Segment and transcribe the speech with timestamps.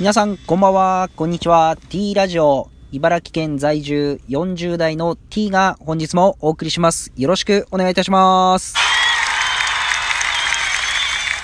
[0.00, 1.76] 皆さん、こんばんは、こんにちは。
[1.88, 7.10] T ラジオ、茨城県在住40代の T が本日もお送りします。
[7.16, 8.74] よろしくお願いいたします。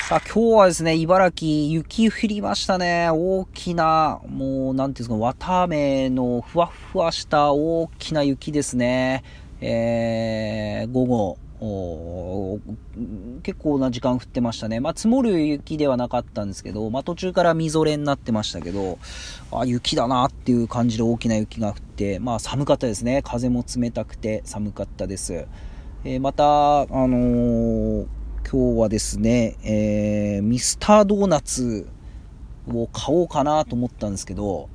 [0.08, 3.08] さあ、今日はですね、茨城、雪降りましたね。
[3.10, 9.24] 大きな、もう、なんていうんですか、綿飴のふわふわした大きな雪ですね。
[9.60, 11.38] えー、午後、
[13.42, 14.80] 結構な時間降ってましたね。
[14.80, 18.98] まあ、積もる雪ではなかったんですけど、まあ、途中からみぞれになってましたけど、
[19.50, 23.22] あ、雪だなっていう感じで大きな雪が降って、まあ、寒かったですね。
[23.22, 25.46] 風も冷たくて寒かったです。
[26.04, 28.06] えー、また、あのー、
[28.50, 31.88] 今日はですね、えー、ミスタードーナツ
[32.68, 34.68] を買おうかなと思ったんですけど、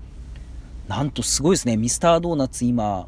[0.88, 1.78] なんとすごいですね。
[1.78, 3.08] ミスタードーナツ今、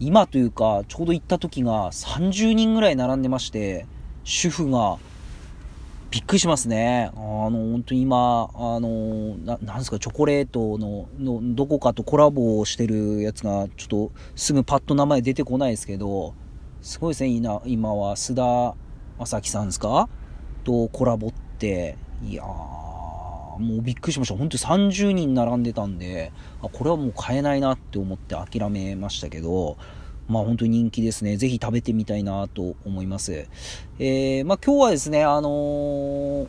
[0.00, 3.86] 今というか、ちょうど行った時が30人ぐらい並んでまして、
[4.24, 4.96] 主婦が、
[6.10, 7.10] びっくりしますね。
[7.14, 16.34] あの、本当に今、あの、ななんですか、チョコレートの、の、どこかとコラボをしてるやつが、ちょっと、すぐパッと名前出てこないですけど、
[16.80, 18.74] すごいですね、今今は、須田
[19.18, 20.08] 正樹さんですか？
[20.64, 22.89] とコラボって、いやー、
[23.60, 24.36] もうびっくりしました。
[24.36, 29.76] 本当に30人並んでたんで、あ、これはもう買えないなって思って諦めましたけど、
[30.28, 31.36] まあ本当に人気ですね。
[31.36, 33.46] ぜひ食べてみたいなと思います。
[33.98, 36.46] えー、まあ今日はですね、あのー、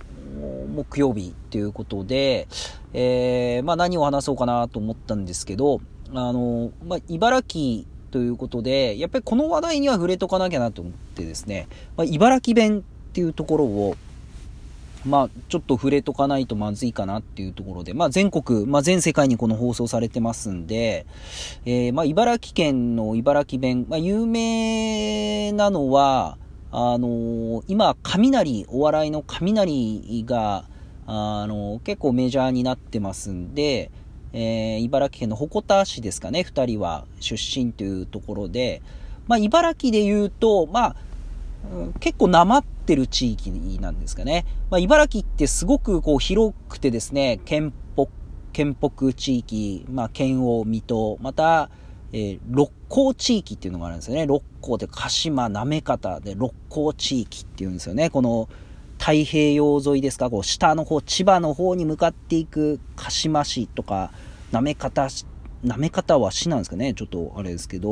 [0.75, 2.47] 木曜日ということで、
[2.93, 5.81] えー、まあ何を話そうかなと思ったんですけど、
[6.13, 11.67] あのー、まあ茨城ということで、やっぱりこの話題には触れとかなきゃなと思ってですね、
[11.97, 12.81] まあ、茨城弁っ
[13.13, 13.95] ていうところを、
[15.05, 21.05] まあ、ちょっと触れとかないとまずいかなっていうところで、まあ、全国、まあ、全世界にこの放送されてますんで、
[21.65, 26.37] えー、まあ、茨城県の茨城弁、まあ、有名なのは、
[26.71, 30.65] あのー、今、雷、お笑いの雷が、
[31.07, 33.91] あのー、結構メジャーになってますんで、
[34.33, 38.81] えー、茨城県の鉾田市ですかね、二人は出身というところで、
[39.27, 40.95] まあ、茨城で言うと、まあ、
[41.99, 44.45] 結構なまっててる地域なんですかね。
[44.69, 48.07] まあ、茨城ってすごくこう広くてですね、県北、
[48.51, 51.69] 県北地域、まあ、県央、水戸、また、
[52.11, 54.25] えー、六甲地域っていうのがあるんですよね。
[54.25, 58.09] 六甲で鹿島、滑方で六甲地域っていうんですよね。
[58.09, 58.49] この
[58.99, 64.11] 太平洋沿いですか、こう下の方、千葉の方に向かっていく鹿島市とか、
[64.51, 65.07] 滑方、
[65.63, 66.93] 滑方は市なんですかね。
[66.93, 67.89] ちょっとあれですけど、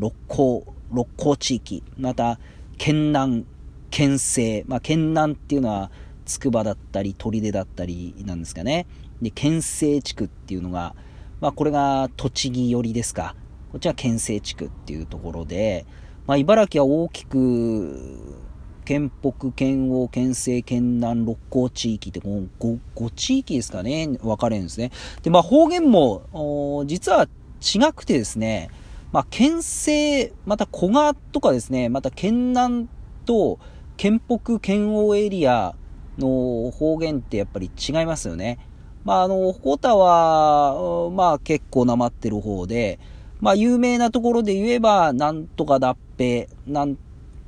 [0.00, 2.40] 六甲、六甲地域、また、
[2.78, 3.44] 県南、
[3.90, 5.90] 県西、まあ、県南っていうのは、
[6.24, 8.86] 筑波だったり、砦だったりなんですかね。
[9.22, 10.94] で、県西地区っていうのが、
[11.40, 13.34] まあ、これが栃木寄りですか。
[13.72, 15.86] こっちは県西地区っていうところで、
[16.26, 18.36] まあ、茨城は大きく、
[18.84, 24.90] 県北、県央、県西、県南、六甲地域ってこの 5, 5地域ですかね、分かれるんですね。
[25.22, 27.26] で、まあ、方言も、実は
[27.60, 28.70] 違くてですね、
[29.12, 32.88] まあ、県西、また古賀とかですね、また県南
[33.24, 33.58] と
[33.98, 35.74] 県北、県央エリア
[36.18, 38.60] の方言ってやっぱり違いますよね。
[39.04, 43.00] まあ、あの、鉾田は、まあ結構なまってる方で、
[43.40, 46.96] まあ有名なところで言えば、なんとかだっぺ、なん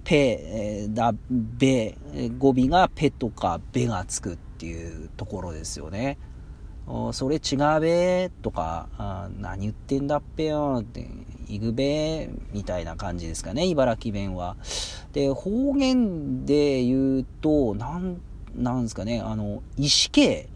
[0.02, 1.96] ぺ、だ、べ、
[2.36, 6.18] 語尾がぺとかべがつくっていうところですよね。
[7.12, 11.08] それ違うべとか、あ何言ってんだっぺよって、
[11.48, 14.56] いぐべみたいな感じですかね、茨城弁は。
[15.12, 18.20] で、方言で言うと、なん、
[18.54, 20.48] なんですかね、あの、石系。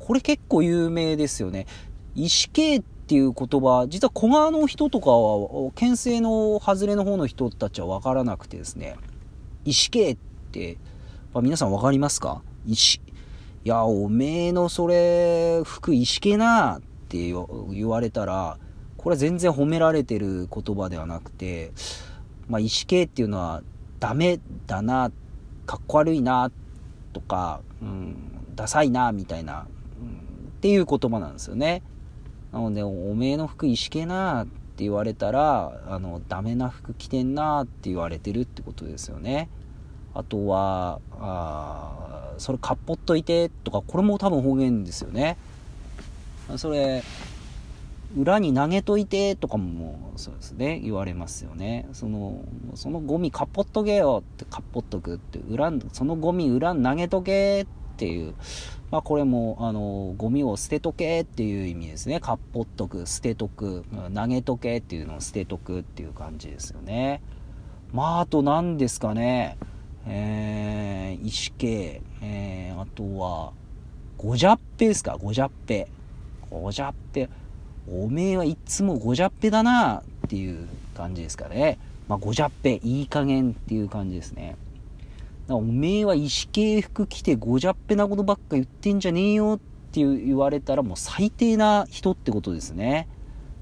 [0.00, 1.66] これ結構有名ですよね。
[2.14, 8.96] 石系っていう言葉、実は小川の人とかは、県西の外れの方の人たちは分からなくてですね、
[9.64, 10.16] 石系っ
[10.52, 10.78] て、
[11.32, 12.42] まあ、皆さん分かりますか？
[12.66, 13.00] 石。
[13.64, 17.32] いや、おめえのそれ、服石系なって
[17.70, 18.58] 言われたら、
[18.98, 21.72] これは全然褒められてる言葉ではなくて、
[22.46, 23.62] まあ、石系っていうのは
[24.00, 25.10] ダメだな、
[25.64, 26.52] かっこ悪いな、
[27.14, 28.16] とか、うん、
[28.54, 29.66] ダサいな、みたいな、
[29.98, 31.82] うん、っていう言葉なんですよね。
[32.52, 39.48] なので、おめえの服石系なって言われたら、あの、ダメな服着てんなって言われてるってことですよね。
[40.14, 45.36] あとは、あそれかっぽっといてとか、これも多分方言ですよね。
[46.56, 47.02] それ、
[48.16, 51.88] 裏に投げといてとかもそうですね、言われますよね。
[51.92, 52.44] その、
[52.74, 57.66] そのゴミかっぽっとけよってかっぽっとくって、裏、そのゴミ裏に投げとけっ
[57.96, 58.34] ていう、
[58.92, 62.20] まあこれも、あの、ゴミを捨てとけっていう意味ですね。
[62.20, 63.84] かっぽっとく、捨てとく、
[64.14, 67.20] 投げとけっていうのを捨てとくっていう感じですよね。
[67.92, 69.56] まああと何ですかね。
[70.06, 73.52] えー、石系、えー、あとは、
[74.18, 75.88] ごじゃっぺですかごじゃっぺ。
[76.50, 77.28] ごじゃっぺ。
[77.88, 81.78] おめえはいつもごじゃっぺだなっていう感じですかね。
[82.08, 84.56] まあ、ごじゃっぺ、いい加減っていう感じですね。
[85.48, 93.08] おめえは石系服着てごじゃっぺなことばっか言ってんじゃねえよって言われたらもう最低な人ってことですね。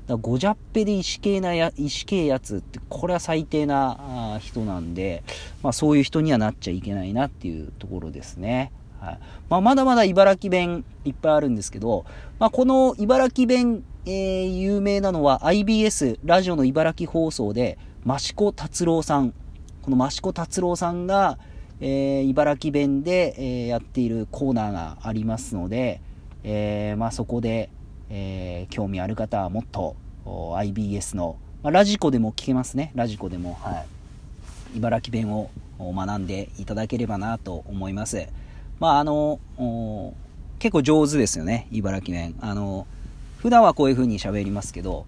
[0.06, 5.22] だごじゃっぺで石系なや、石系やつって、これは最低な人なんで、
[5.62, 8.72] まあそういう人にはなっちゃいけないなっていうところですね。
[9.00, 9.18] はい。
[9.48, 12.04] まあまだまだ茨城弁いっぱいあるんですけど、
[12.40, 19.32] まあこの茨城弁、えー、有名なのは IBS、ラジオの茨城放送で、益子達郎さん、
[19.82, 21.38] この益子達郎さんが、
[21.80, 26.00] えー、茨城弁で、えー、やっているコーナーがありますので、
[26.42, 27.70] えー、まあそこで、
[28.10, 32.92] え興味ある方はもっと IBS の、まあ、ラジコでも聞けますね。
[32.94, 33.54] ラジコでも。
[33.54, 33.86] はい。
[34.76, 38.28] 茨城弁を学んでいただければなと思います。
[38.80, 39.38] まあ、あの、
[40.58, 41.66] 結構上手ですよね。
[41.70, 42.34] 茨城弁。
[42.40, 42.86] あの、
[43.38, 45.06] 普段はこういう風に喋りますけど、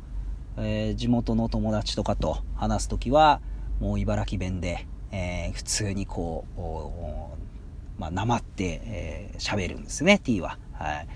[0.56, 3.40] えー、地元の友達とかと話すときは、
[3.80, 10.58] もう茨城弁で、えー、普通にこう、まあ、なまって、えー、喋るんですね、T は。
[10.72, 11.06] はい。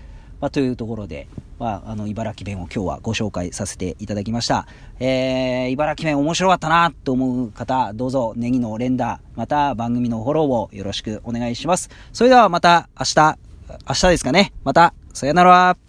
[0.41, 1.27] まあ、というところで、
[1.59, 4.67] まあ、あの、茨城弁を今日はご紹介させていただきました。
[5.01, 11.91] えー、茨城弁面白かったなと思う方、どうぞネギの連打、また番組のフォローをよろしくお願いします。
[12.13, 13.39] それではまた明日、
[13.89, 14.53] 明日ですかね。
[14.65, 15.88] また、さよなら。